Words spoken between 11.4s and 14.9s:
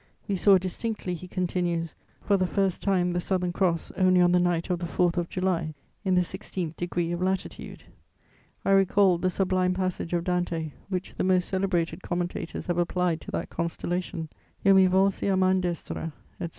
celebrated commentators have applied to that constellation: "Io mi